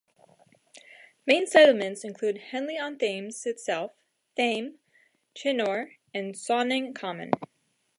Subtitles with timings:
[1.27, 3.91] Main settlements include Henley-on-Thames itself,
[4.35, 4.79] Thame,
[5.35, 7.29] Chinnor and Sonning Common.